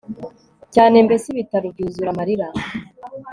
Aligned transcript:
cyane 0.73 0.95
mbese 1.05 1.25
ibitaro 1.29 1.67
byuzura 1.73 2.09
amarira 2.13 2.47